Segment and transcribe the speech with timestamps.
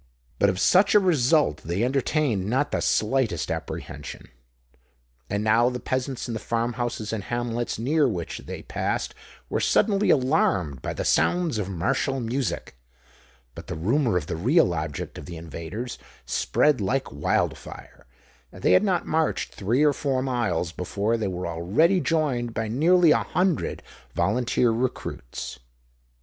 [0.39, 4.29] But of such a result they entertained not the slightest apprehension.
[5.29, 9.13] And now the peasants in the farm houses and hamlets near which they passed,
[9.47, 12.75] were suddenly alarmed by the sounds of martial music:
[13.53, 18.07] but the rumour of the real object of the invaders spread like wild fire;
[18.51, 22.67] and they had not marched three or four miles, before they were already joined by
[22.67, 23.83] nearly a hundred
[24.15, 25.59] volunteer recruits.